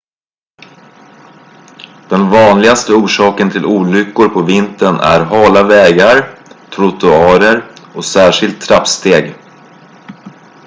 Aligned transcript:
den 2.09 2.29
vanligaste 2.29 2.93
orsaken 2.93 3.51
till 3.51 3.65
olyckor 3.65 4.29
på 4.29 4.41
vintern 4.41 4.95
är 4.95 5.19
hala 5.19 5.63
vägar 5.63 6.37
trottoarer 6.75 7.71
och 7.95 8.05
särskilt 8.05 8.61
trappsteg 8.61 9.33